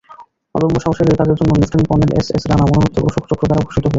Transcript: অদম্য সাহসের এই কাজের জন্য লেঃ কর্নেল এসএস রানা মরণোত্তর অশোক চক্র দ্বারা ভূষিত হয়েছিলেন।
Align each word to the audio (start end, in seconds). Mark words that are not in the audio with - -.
অদম্য 0.55 0.77
সাহসের 0.83 1.07
এই 1.07 1.17
কাজের 1.19 1.37
জন্য 1.39 1.51
লেঃ 1.61 1.71
কর্নেল 1.89 2.11
এসএস 2.19 2.43
রানা 2.45 2.65
মরণোত্তর 2.65 3.07
অশোক 3.09 3.23
চক্র 3.29 3.43
দ্বারা 3.43 3.61
ভূষিত 3.61 3.75
হয়েছিলেন। 3.75 3.89